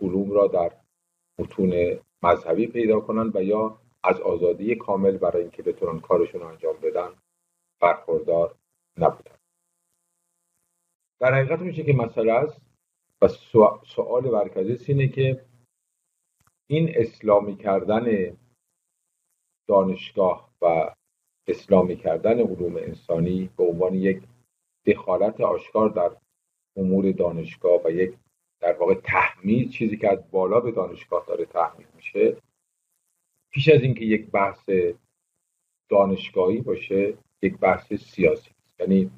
علوم 0.00 0.30
را 0.30 0.46
در 0.46 0.72
متون 1.38 1.98
مذهبی 2.22 2.66
پیدا 2.66 3.00
کنن 3.00 3.32
و 3.34 3.42
یا 3.42 3.78
از 4.02 4.20
آزادی 4.20 4.74
کامل 4.74 5.16
برای 5.16 5.42
اینکه 5.42 5.62
بتونن 5.62 6.00
کارشون 6.00 6.42
انجام 6.42 6.76
بدن 6.76 7.10
برخوردار 7.80 8.54
نبودن. 8.98 9.36
در 11.20 11.34
حقیقت 11.34 11.58
میشه 11.58 11.84
که 11.84 11.92
مسئله 11.92 12.32
است 12.32 12.60
و 13.22 13.28
سوال 13.86 14.30
مرکزی 14.30 14.92
اینه 14.92 15.08
که 15.08 15.44
این 16.70 16.92
اسلامی 16.94 17.56
کردن 17.56 18.36
دانشگاه 19.68 20.50
و 20.62 20.94
اسلامی 21.46 21.96
کردن 21.96 22.40
علوم 22.40 22.76
انسانی 22.76 23.50
به 23.56 23.64
عنوان 23.64 23.94
یک 23.94 24.22
دخالت 24.86 25.40
آشکار 25.40 25.88
در 25.88 26.16
امور 26.76 27.12
دانشگاه 27.12 27.80
و 27.84 27.90
یک 27.90 28.14
در 28.60 28.72
واقع 28.72 28.94
تحمیل 28.94 29.68
چیزی 29.68 29.96
که 29.96 30.12
از 30.12 30.30
بالا 30.30 30.60
به 30.60 30.72
دانشگاه 30.72 31.24
داره 31.26 31.44
تحمیل 31.44 31.86
میشه 31.96 32.36
پیش 33.50 33.68
از 33.68 33.82
اینکه 33.82 34.04
یک 34.04 34.30
بحث 34.30 34.70
دانشگاهی 35.88 36.60
باشه 36.60 37.18
یک 37.42 37.58
بحث 37.58 37.92
سیاسی. 37.94 38.50
یعنی 38.80 39.10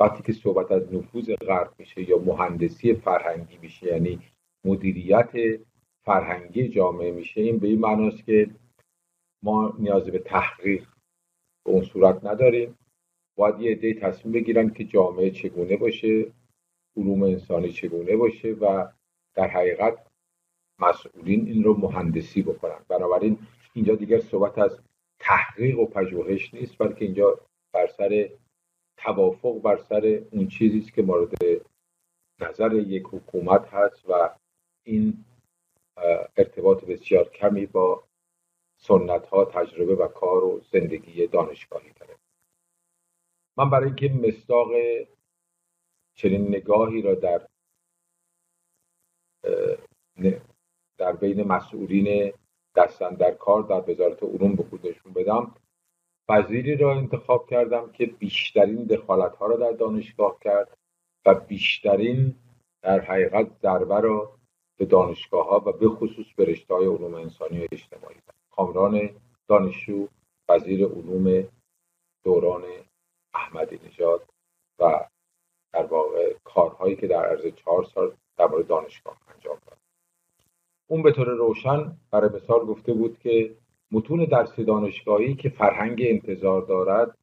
وقتی 0.00 0.22
که 0.22 0.32
صحبت 0.32 0.72
از 0.72 0.94
نفوذ 0.94 1.30
غرب 1.30 1.74
میشه 1.78 2.10
یا 2.10 2.18
مهندسی 2.18 2.94
فرهنگی 2.94 3.58
میشه 3.58 3.86
یعنی 3.86 4.20
مدیریت 4.64 5.30
فرهنگی 6.08 6.68
جامعه 6.68 7.10
میشه 7.10 7.40
این 7.40 7.58
به 7.58 7.68
این 7.68 7.78
معناست 7.78 8.24
که 8.24 8.50
ما 9.42 9.74
نیاز 9.78 10.04
به 10.04 10.18
تحقیق 10.18 10.86
به 11.64 11.70
اون 11.72 11.82
صورت 11.82 12.24
نداریم. 12.24 12.78
باید 13.36 13.60
یه 13.60 13.70
عده 13.70 13.94
تصمیم 13.94 14.32
بگیرن 14.32 14.70
که 14.70 14.84
جامعه 14.84 15.30
چگونه 15.30 15.76
باشه 15.76 16.32
علوم 16.96 17.22
انسانی 17.22 17.72
چگونه 17.72 18.16
باشه 18.16 18.52
و 18.52 18.88
در 19.34 19.48
حقیقت 19.48 20.06
مسئولین 20.78 21.46
این 21.46 21.64
رو 21.64 21.76
مهندسی 21.76 22.42
بکنن. 22.42 22.84
بنابراین 22.88 23.38
اینجا 23.74 23.94
دیگر 23.94 24.20
صحبت 24.20 24.58
از 24.58 24.80
تحقیق 25.20 25.78
و 25.78 25.86
پژوهش 25.86 26.54
نیست 26.54 26.78
بلکه 26.78 27.04
اینجا 27.04 27.40
بر 27.74 27.86
سر 27.86 28.30
توافق 28.96 29.62
بر 29.62 29.76
سر 29.76 30.22
اون 30.32 30.48
چیزی 30.48 30.78
است 30.78 30.92
که 30.94 31.02
مورد 31.02 31.34
نظر 32.40 32.74
یک 32.74 33.02
حکومت 33.12 33.68
هست 33.68 34.04
و 34.08 34.30
این 34.86 35.24
ارتباط 36.36 36.84
بسیار 36.84 37.28
کمی 37.28 37.66
با 37.66 38.04
سنت 38.76 39.26
ها 39.26 39.44
تجربه 39.44 39.94
و 39.94 40.08
کار 40.08 40.44
و 40.44 40.60
زندگی 40.72 41.26
دانشگاهی 41.26 41.92
داره. 41.92 42.16
من 43.56 43.70
برای 43.70 43.86
اینکه 43.86 44.08
مصداق 44.08 44.68
چنین 46.14 46.48
نگاهی 46.48 47.02
را 47.02 47.14
در 47.14 47.46
در 50.98 51.12
بین 51.12 51.42
مسئولین 51.42 52.32
دستن 52.76 53.14
در 53.14 53.34
کار 53.34 53.62
در 53.62 53.90
وزارت 53.90 54.22
علوم 54.22 54.54
به 54.54 54.62
خودشون 54.62 55.12
بدم 55.12 55.54
وزیری 56.28 56.76
را 56.76 56.96
انتخاب 56.96 57.48
کردم 57.50 57.92
که 57.92 58.06
بیشترین 58.06 58.84
دخالت 58.84 59.36
ها 59.36 59.46
را 59.46 59.56
در 59.56 59.72
دانشگاه 59.72 60.38
کرد 60.40 60.78
و 61.26 61.34
بیشترین 61.34 62.34
در 62.82 63.00
حقیقت 63.00 63.46
ضربه 63.62 64.00
را 64.00 64.37
به 64.78 64.84
دانشگاه 64.84 65.48
ها 65.48 65.62
و 65.66 65.72
به 65.72 65.88
خصوص 65.88 66.26
به 66.36 66.44
رشته 66.44 66.74
های 66.74 66.86
علوم 66.86 67.14
انسانی 67.14 67.60
و 67.60 67.66
اجتماعی. 67.72 68.16
کامران 68.50 69.10
دانشجو 69.48 70.08
وزیر 70.48 70.86
علوم 70.86 71.48
دوران 72.24 72.62
احمدی 73.34 73.80
نژاد 73.86 74.28
و 74.78 75.08
در 75.72 75.86
واقع 75.86 76.34
کارهایی 76.44 76.96
که 76.96 77.06
در 77.06 77.26
عرض 77.26 77.54
چهار 77.56 77.84
سال 77.84 78.12
در 78.36 78.46
مورد 78.46 78.66
دانشگاه 78.66 79.16
انجام 79.34 79.58
داد. 79.66 79.78
اون 80.86 81.02
به 81.02 81.12
طور 81.12 81.26
روشن 81.26 81.96
برای 82.10 82.30
مثال 82.30 82.66
گفته 82.66 82.92
بود 82.92 83.18
که 83.18 83.54
متون 83.92 84.24
درس 84.24 84.60
دانشگاهی 84.60 85.34
که 85.34 85.48
فرهنگ 85.48 86.02
انتظار 86.04 86.62
دارد 86.62 87.18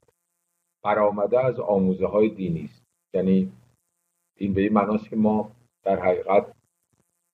برآمده 0.84 1.46
از 1.46 1.60
آموزه 1.60 2.08
های 2.08 2.30
دینی 2.30 2.64
است. 2.64 2.84
یعنی 3.14 3.52
این 4.38 4.54
به 4.54 4.62
این 4.62 4.74
معناست 4.74 5.10
که 5.10 5.16
ما 5.16 5.52
در 5.84 6.00
حقیقت 6.00 6.55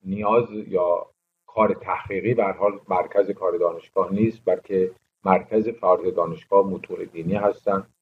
نیاز 0.04 0.52
یا 0.52 1.12
کار 1.48 1.74
تحقیقی 1.74 2.34
به 2.34 2.44
حال 2.44 2.80
مرکز 2.90 3.32
کار 3.32 3.58
دانشگاه 3.58 4.14
نیست 4.14 4.42
بلکه 4.46 4.92
مرکز 5.26 5.70
فرد 5.70 6.16
دانشگاه 6.16 6.68
متون 6.68 7.04
دینی 7.04 7.36
هستند. 7.36 7.94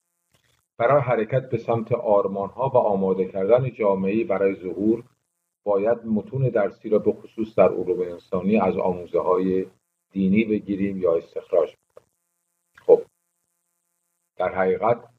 برای 0.78 1.02
حرکت 1.02 1.50
به 1.50 1.58
سمت 1.58 1.92
آرمان 1.92 2.50
ها 2.50 2.70
و 2.70 2.78
آماده 2.78 3.26
کردن 3.26 3.72
جامعه 3.72 4.24
برای 4.24 4.56
ظهور 4.56 5.04
باید 5.64 6.06
متون 6.06 6.50
درسی 6.50 6.90
را 6.90 7.00
به 7.00 7.12
خصوص 7.12 7.56
در 7.56 7.70
علوم 7.70 8.00
انسانی 8.02 8.58
از 8.58 8.78
آموزه 8.78 9.20
های 9.20 9.66
دینی 10.12 10.44
بگیریم 10.44 10.98
یا 10.98 11.16
استخراج 11.16 11.76
بکنیم. 11.76 12.10
خب 12.86 13.02
در 14.38 14.56
حقیقت 14.56 15.10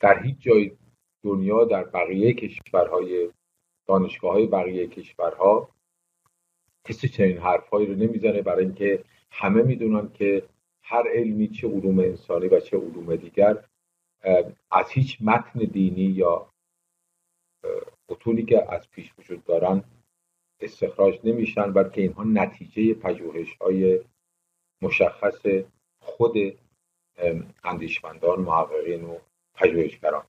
در 0.00 0.22
هیچ 0.22 0.36
جای 0.40 0.76
دنیا 1.22 1.64
در 1.64 1.84
بقیه 1.84 2.34
کشورهای 2.34 3.30
دانشگاه 3.90 4.32
های 4.32 4.46
بقیه 4.46 4.86
کشورها 4.86 5.68
کسی 6.84 7.08
چنین 7.08 7.38
حرفهایی 7.38 7.86
رو 7.86 7.94
نمی‌زنه. 7.94 8.42
برای 8.42 8.64
اینکه 8.64 9.04
همه 9.30 9.62
می‌دونن 9.62 10.12
که 10.12 10.42
هر 10.82 11.08
علمی 11.08 11.48
چه 11.48 11.68
علوم 11.68 11.98
انسانی 11.98 12.48
و 12.48 12.60
چه 12.60 12.76
علوم 12.76 13.16
دیگر 13.16 13.64
از 14.70 14.90
هیچ 14.90 15.18
متن 15.20 15.58
دینی 15.58 16.02
یا 16.02 16.46
متونی 18.08 18.42
که 18.42 18.72
از 18.72 18.90
پیش 18.90 19.12
وجود 19.18 19.44
دارن 19.44 19.84
استخراج 20.60 21.18
نمیشن 21.24 21.72
بلکه 21.72 22.00
اینها 22.00 22.24
نتیجه 22.24 22.94
پژوهش 22.94 23.56
های 23.56 24.00
مشخص 24.82 25.46
خود 26.00 26.34
اندیشمندان 27.64 28.40
محققین 28.40 29.04
و 29.04 29.18
پژوهشگران 29.54 30.24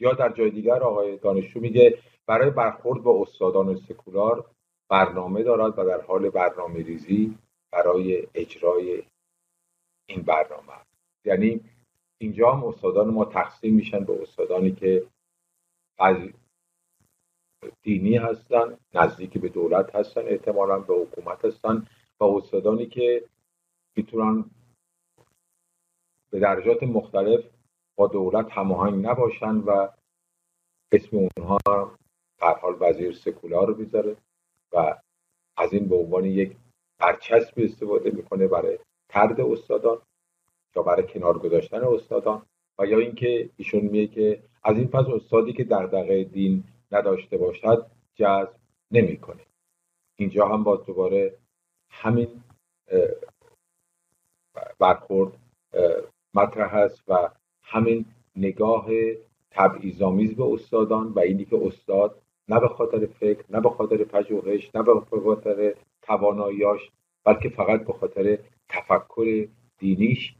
یا 0.00 0.12
در 0.12 0.32
جای 0.32 0.50
دیگر 0.50 0.82
آقای 0.82 1.16
دانشجو 1.16 1.60
میگه 1.60 1.98
برای 2.26 2.50
برخورد 2.50 3.02
با 3.02 3.22
استادان 3.22 3.76
سکولار 3.76 4.50
برنامه 4.88 5.42
دارد 5.42 5.78
و 5.78 5.84
در 5.84 6.00
حال 6.00 6.30
برنامه 6.30 6.82
ریزی 6.82 7.38
برای 7.72 8.26
اجرای 8.34 9.02
این 10.08 10.22
برنامه 10.22 10.72
یعنی 11.24 11.60
اینجا 12.18 12.52
هم 12.52 12.64
استادان 12.64 13.10
ما 13.10 13.24
تقسیم 13.24 13.74
میشن 13.74 14.04
به 14.04 14.22
استادانی 14.22 14.72
که 14.72 15.06
از 15.98 16.16
دینی 17.82 18.16
هستن 18.16 18.78
نزدیک 18.94 19.38
به 19.38 19.48
دولت 19.48 19.94
هستن 19.94 20.20
احتمالا 20.20 20.78
به 20.78 20.94
حکومت 20.94 21.44
هستن 21.44 21.86
و 22.20 22.24
استادانی 22.24 22.86
که 22.86 23.24
می‌تونن 23.96 24.44
به 26.30 26.40
درجات 26.40 26.82
مختلف 26.82 27.44
با 27.96 28.06
دولت 28.06 28.52
هماهنگ 28.52 29.06
نباشن 29.06 29.54
و 29.54 29.88
اسم 30.92 31.16
اونها 31.16 31.58
در 32.44 32.58
حال 32.58 32.76
وزیر 32.80 33.12
سکولار 33.12 33.66
رو 33.66 33.76
می‌ذاره 33.76 34.16
و 34.72 34.94
از 35.56 35.72
این 35.72 35.88
به 35.88 35.96
عنوان 35.96 36.24
یک 36.24 36.56
برچسب 36.98 37.52
استفاده 37.56 38.10
می‌کنه 38.10 38.46
برای 38.46 38.78
ترد 39.08 39.40
استادان 39.40 39.98
یا 40.76 40.82
برای 40.82 41.06
کنار 41.06 41.38
گذاشتن 41.38 41.84
استادان 41.84 42.42
و 42.78 42.86
یا 42.86 42.98
اینکه 42.98 43.50
ایشون 43.56 43.80
میگه 43.80 44.06
که 44.06 44.42
از 44.64 44.76
این 44.76 44.88
پس 44.88 45.06
استادی 45.06 45.52
که 45.52 45.64
دقیق 45.64 46.28
دین 46.28 46.64
نداشته 46.92 47.36
باشد 47.36 47.86
جذب 48.14 48.52
نمی‌کنه. 48.90 49.42
اینجا 50.16 50.48
هم 50.48 50.64
باز 50.64 50.84
دوباره 50.84 51.34
همین 51.88 52.42
برخورد 54.78 55.32
مطرح 56.34 56.76
هست 56.76 57.02
و 57.08 57.30
همین 57.62 58.04
نگاه 58.36 58.86
تبعیض‌آمیز 59.50 60.36
به 60.36 60.44
استادان 60.44 61.08
و 61.08 61.18
اینی 61.18 61.44
که 61.44 61.66
استاد 61.66 62.23
نه 62.48 62.60
به 62.60 62.68
خاطر 62.68 63.06
فکر 63.06 63.44
نه 63.50 63.60
به 63.60 63.70
خاطر 63.70 64.04
پژوهش 64.04 64.70
نه 64.74 64.82
به 64.82 65.00
خاطر 65.24 65.74
تواناییاش 66.02 66.90
بلکه 67.24 67.48
فقط 67.48 67.84
به 67.84 67.92
خاطر 67.92 68.38
تفکر 68.68 69.48
دینیش 69.78 70.34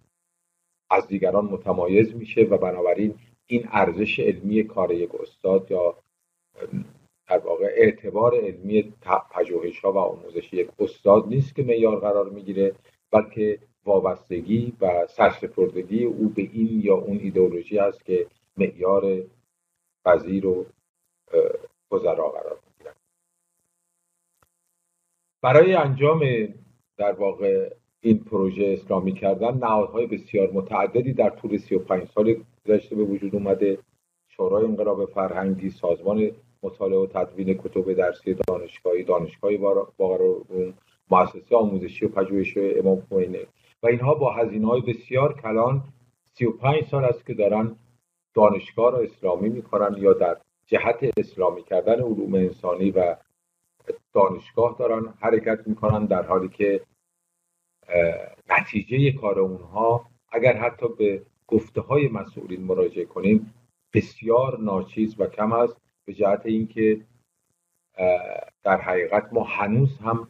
از 0.90 1.06
دیگران 1.06 1.44
متمایز 1.44 2.14
میشه 2.14 2.42
و 2.42 2.58
بنابراین 2.58 3.14
این 3.46 3.68
ارزش 3.72 4.20
علمی 4.20 4.64
کار 4.64 4.92
یک 4.92 5.14
استاد 5.14 5.70
یا 5.70 5.96
در 7.28 7.38
واقع 7.38 7.64
اعتبار 7.64 8.40
علمی 8.40 8.94
پژوهش 9.30 9.80
ها 9.80 9.92
و 9.92 9.98
آموزش 9.98 10.52
یک 10.52 10.68
استاد 10.78 11.28
نیست 11.28 11.54
که 11.54 11.62
معیار 11.62 12.00
قرار 12.00 12.30
می‌گیره 12.30 12.74
بلکه 13.10 13.58
وابستگی 13.84 14.72
و 14.80 15.06
سرسپردگی 15.06 16.04
او 16.04 16.28
به 16.28 16.42
این 16.42 16.80
یا 16.84 16.94
اون 16.94 17.18
ایدئولوژی 17.18 17.78
است 17.78 18.04
که 18.04 18.26
معیار 18.56 19.22
پذیر 20.04 20.46
و 20.46 20.66
گذرا 21.90 22.29
قرار 22.29 22.59
می‌گیرد 22.66 22.97
برای 25.42 25.75
انجام 25.75 26.20
در 26.97 27.12
واقع 27.12 27.75
این 28.01 28.18
پروژه 28.18 28.77
اسلامی 28.79 29.12
کردن 29.12 29.55
نهادهای 29.55 30.07
بسیار 30.07 30.51
متعددی 30.51 31.12
در 31.12 31.31
طول 31.31 31.59
35 31.59 32.05
سال 32.05 32.37
گذشته 32.66 32.97
به 32.97 33.05
وجود 33.05 33.35
اومده. 33.35 33.79
شورای 34.29 34.64
انقلاب 34.64 35.05
فرهنگی 35.05 35.70
سازمان 35.70 36.31
مطالعه 36.62 36.99
و 36.99 37.07
تدوین 37.07 37.55
کتب 37.55 37.92
درسی 37.92 38.35
دانشگاهی 38.35 39.03
دانشگاهی 39.03 39.57
باقرارون 39.57 40.75
مؤسسه 41.11 41.57
آموزشی 41.57 42.07
و 42.07 42.09
پژوهشی 42.09 42.79
امام 42.79 43.01
خمینی. 43.01 43.47
و 43.83 43.87
اینها 43.87 44.14
با 44.14 44.33
هزینه 44.33 44.66
های 44.66 44.81
بسیار 44.81 45.40
کلان 45.40 45.83
35 46.33 46.85
سال 46.85 47.05
است 47.05 47.27
که 47.27 47.35
دارن 47.35 47.77
دانشگاه 48.35 48.92
را 48.92 48.99
اسلامی 48.99 49.49
می‌کنن 49.49 49.97
یا 49.99 50.12
در 50.12 50.37
جهت 50.66 51.11
اسلامی 51.16 51.62
کردن 51.62 52.03
علوم 52.03 52.35
انسانی 52.35 52.90
و 52.90 53.16
دانشگاه 54.12 54.77
دارن 54.79 55.14
حرکت 55.20 55.59
می‌کنن 55.66 56.07
در 56.07 56.22
حالی 56.22 56.48
که 56.48 56.81
نتیجه 58.50 59.12
کار 59.12 59.38
اونها 59.38 60.11
اگر 60.29 60.57
حتی 60.57 60.88
به 60.88 61.27
گفته 61.46 61.81
های 61.81 62.09
مسئولین 62.09 62.64
مراجعه 62.64 63.05
کنیم 63.05 63.55
بسیار 63.94 64.59
ناچیز 64.59 65.20
و 65.20 65.27
کم 65.27 65.53
است 65.53 65.77
به 66.05 66.14
جهت 66.14 66.46
اینکه 66.46 67.00
در 68.62 68.81
حقیقت 68.81 69.33
ما 69.33 69.44
هنوز 69.44 69.98
هم 69.98 70.29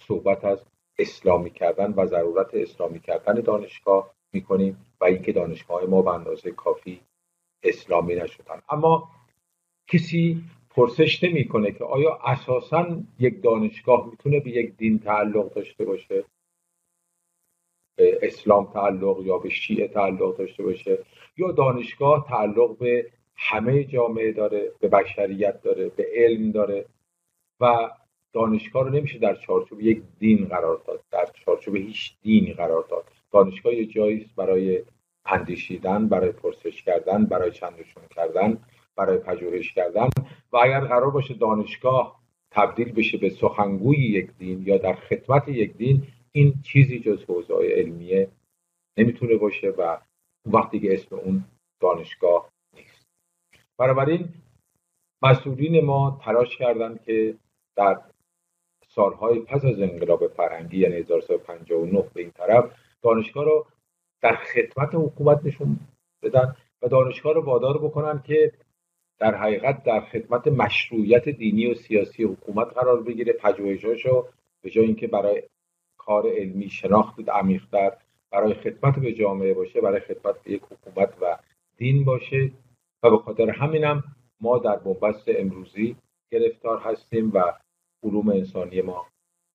صحبت 0.00 0.44
از 0.44 0.64
اسلامی 0.98 1.50
کردن 1.50 1.92
و 1.92 2.06
ضرورت 2.06 2.54
اسلامی 2.54 3.00
کردن 3.00 3.34
دانشگاه 3.34 4.14
می‌کنیم 4.32 4.86
و 5.00 5.04
اینکه 5.04 5.32
دانشگاه 5.32 5.84
ما 5.84 6.02
به 6.02 6.10
اندازه 6.10 6.50
کافی 6.50 7.00
اسلامی 7.62 8.14
نشدن. 8.14 8.62
اما 8.68 9.10
کسی 9.88 10.42
پرسش 10.70 11.24
نمی‌کنه 11.24 11.72
که 11.72 11.84
آیا 11.84 12.18
اساسا 12.24 13.02
یک 13.18 13.42
دانشگاه 13.42 14.08
می‌تونه 14.10 14.40
به 14.40 14.50
یک 14.50 14.76
دین 14.76 14.98
تعلق 14.98 15.54
داشته 15.54 15.84
باشه؟ 15.84 16.24
به 17.96 18.18
اسلام 18.22 18.72
تعلق 18.72 19.22
یا 19.24 19.38
به 19.38 19.48
شیعه 19.48 19.88
تعلق 19.88 20.36
داشته 20.36 20.62
باشه؟ 20.62 20.98
یا 21.36 21.52
دانشگاه 21.52 22.26
تعلق 22.28 22.78
به 22.78 23.10
همه 23.36 23.84
جامعه 23.84 24.32
داره 24.32 24.72
به 24.80 24.88
بشریت 24.88 25.62
داره 25.62 25.88
به 25.88 26.06
علم 26.14 26.50
داره؟ 26.50 26.86
و 27.60 27.90
دانشگاه 28.32 28.84
رو 28.84 28.90
نمیشه 28.90 29.18
در 29.18 29.34
چارچوب 29.34 29.80
یک 29.80 30.02
دین 30.18 30.44
قرار 30.44 30.82
داد 30.86 31.04
در 31.10 31.28
چارچوب 31.44 31.76
هیچ 31.76 32.16
دینی 32.22 32.52
قرار 32.52 32.84
داد. 32.90 33.04
دانشگاه 33.30 33.74
یه 33.74 33.86
جایی 33.86 34.30
برای 34.36 34.82
اندیشیدن 35.26 36.08
برای 36.08 36.32
پرسش 36.32 36.82
کردن 36.82 37.24
برای 37.24 37.50
چندشون 37.50 38.02
کردن. 38.16 38.58
برای 38.96 39.18
پژوهش 39.18 39.72
کردن 39.72 40.08
و 40.52 40.56
اگر 40.56 40.80
قرار 40.80 41.10
باشه 41.10 41.34
دانشگاه 41.34 42.20
تبدیل 42.50 42.92
بشه 42.92 43.18
به 43.18 43.30
سخنگوی 43.30 43.96
یک 43.96 44.30
دین 44.38 44.62
یا 44.62 44.78
در 44.78 44.94
خدمت 44.94 45.48
یک 45.48 45.76
دین 45.76 46.06
این 46.32 46.54
چیزی 46.62 47.00
جز 47.00 47.24
حوزه 47.24 47.54
علمیه 47.54 48.28
نمی‌تونه 48.98 49.36
باشه 49.36 49.68
و 49.68 49.98
وقتی 50.46 50.80
که 50.80 50.94
اسم 50.94 51.16
اون 51.16 51.44
دانشگاه 51.80 52.50
نیست. 52.74 53.06
بنابراین 53.78 54.28
مسئولین 55.22 55.84
ما 55.84 56.20
تلاش 56.24 56.56
کردند 56.56 57.02
که 57.02 57.34
در 57.76 58.00
سالهای 58.88 59.40
پس 59.40 59.64
از 59.64 59.80
انقلاب 59.80 60.28
فرهنگی 60.28 60.78
یعنی 60.78 60.94
1359 60.96 62.04
به 62.14 62.20
این 62.20 62.30
طرف 62.30 62.72
دانشگاه 63.02 63.44
رو 63.44 63.66
در 64.22 64.36
خدمت 64.36 64.90
حکومت 64.94 65.44
نشون 65.44 65.78
بدن 66.22 66.56
و 66.82 66.88
دانشگاه 66.88 67.32
رو 67.32 67.44
وادار 67.44 67.78
بکنن 67.78 68.22
که 68.22 68.52
در 69.18 69.34
حقیقت 69.34 69.82
در 69.82 70.00
خدمت 70.00 70.48
مشروعیت 70.48 71.28
دینی 71.28 71.66
و 71.66 71.74
سیاسی 71.74 72.24
حکومت 72.24 72.66
قرار 72.66 73.02
بگیره. 73.02 73.32
پژوهشاشو 73.32 74.26
به 74.62 74.70
جای 74.70 74.84
اینکه 74.84 75.06
برای 75.06 75.42
کار 75.98 76.30
علمی 76.30 76.70
شناخت 76.70 77.28
عمیقتر 77.28 77.92
برای 78.30 78.54
خدمت 78.54 78.98
به 78.98 79.12
جامعه 79.12 79.54
باشه 79.54 79.80
برای 79.80 80.00
خدمت 80.00 80.42
به 80.42 80.50
یک 80.52 80.62
حکومت 80.62 81.14
و 81.20 81.38
دین 81.76 82.04
باشه. 82.04 82.52
و 83.02 83.10
به 83.10 83.18
خاطر 83.18 83.50
همینم 83.50 84.04
ما 84.40 84.58
در 84.58 84.76
بنبست 84.76 85.24
امروزی 85.28 85.96
گرفتار 86.30 86.78
هستیم 86.78 87.30
و 87.34 87.52
علوم 88.02 88.28
انسانی 88.28 88.82
ما 88.82 89.06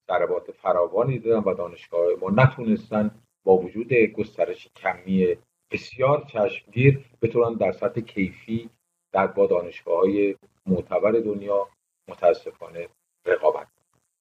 ضربات 0.08 0.52
فراوانی 0.52 1.20
دادن 1.20 1.52
و 1.52 1.54
دانشگاه 1.54 2.06
ما 2.22 2.30
نتونستن 2.30 3.12
با 3.44 3.58
وجود 3.58 3.94
گسترش 3.94 4.68
کمی 4.76 5.36
بسیار 5.72 6.26
چشمگیر 6.28 7.06
بتونن 7.22 7.54
در 7.54 7.72
سطح 7.72 8.02
کیفی 8.02 8.70
در 9.12 9.28
با 9.28 9.48
دانشگاه 9.48 10.00
های 10.00 10.36
معتبر 10.66 11.12
دنیا 11.12 11.68
متاسفانه 12.08 12.90
رقابت 13.26 13.68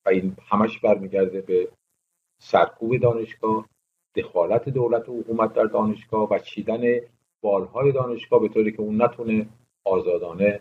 و 0.06 0.08
این 0.08 0.36
همش 0.48 0.78
برمیگرده 0.78 1.40
به 1.40 1.68
سرکوب 2.40 2.96
دانشگاه 2.96 3.68
دخالت 4.16 4.68
دولت 4.68 5.08
و 5.08 5.20
حکومت 5.20 5.52
در 5.52 5.64
دانشگاه 5.64 6.28
و 6.30 6.38
چیدن 6.38 7.00
بالهای 7.42 7.92
دانشگاه 7.92 8.40
به 8.40 8.48
طوری 8.48 8.72
که 8.72 8.80
اون 8.80 9.02
نتونه 9.02 9.48
آزادانه 9.84 10.60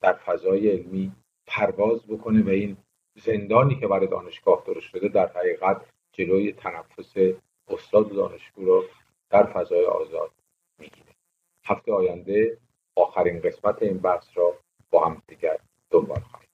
در 0.00 0.12
فضای 0.12 0.70
علمی 0.70 1.12
پرواز 1.46 2.06
بکنه 2.06 2.42
و 2.42 2.48
این 2.48 2.76
زندانی 3.14 3.80
که 3.80 3.86
برای 3.86 4.06
دانشگاه 4.06 4.62
درست 4.66 4.86
شده 4.86 5.08
در 5.08 5.26
حقیقت 5.26 5.86
جلوی 6.12 6.52
تنفس 6.52 7.14
استاد 7.68 8.12
دانشجو 8.14 8.64
رو 8.64 8.84
در 9.30 9.46
فضای 9.52 9.84
آزاد 9.84 10.30
می‌گیره. 10.78 11.14
هفته 11.64 11.92
آینده 11.92 12.58
آخرین 12.96 13.40
قسمت 13.40 13.82
این 13.82 13.98
بحث 13.98 14.24
را 14.34 14.52
با 14.90 15.04
هم 15.06 15.22
دیگر 15.28 15.56
دنبال 15.90 16.20
خواهیم. 16.20 16.50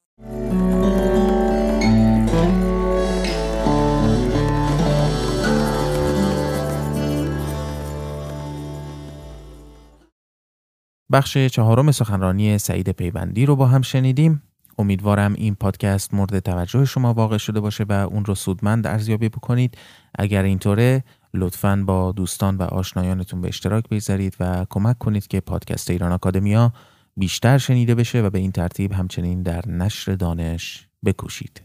بخش 11.11 11.37
چهارم 11.37 11.91
سخنرانی 11.91 12.57
سعید 12.57 12.89
پیوندی 12.89 13.45
رو 13.45 13.55
با 13.55 13.65
هم 13.65 13.81
شنیدیم. 13.81 14.43
امیدوارم 14.79 15.33
این 15.33 15.55
پادکست 15.55 16.13
مورد 16.13 16.39
توجه 16.39 16.85
شما 16.85 17.13
واقع 17.13 17.37
شده 17.37 17.59
باشه 17.59 17.83
و 17.89 17.91
اون 17.91 18.25
رو 18.25 18.35
سودمند 18.35 18.87
ارزیابی 18.87 19.29
بکنید. 19.29 19.77
اگر 20.15 20.43
اینطوره 20.43 21.03
لطفا 21.33 21.83
با 21.87 22.11
دوستان 22.11 22.57
و 22.57 22.61
آشنایانتون 22.61 23.41
به 23.41 23.47
اشتراک 23.47 23.89
بگذارید 23.89 24.35
و 24.39 24.65
کمک 24.69 24.97
کنید 24.97 25.27
که 25.27 25.39
پادکست 25.39 25.89
ایران 25.89 26.11
آکادمیا 26.11 26.73
بیشتر 27.17 27.57
شنیده 27.57 27.95
بشه 27.95 28.21
و 28.21 28.29
به 28.29 28.39
این 28.39 28.51
ترتیب 28.51 28.93
همچنین 28.93 29.43
در 29.43 29.67
نشر 29.67 30.15
دانش 30.15 30.87
بکوشید. 31.05 31.61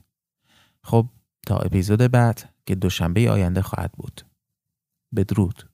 خب 0.82 1.06
تا 1.46 1.56
اپیزود 1.56 1.98
بعد 1.98 2.48
که 2.66 2.74
دوشنبه 2.74 3.30
آینده 3.30 3.62
خواهد 3.62 3.92
بود. 3.92 4.22
بدرود. 5.16 5.71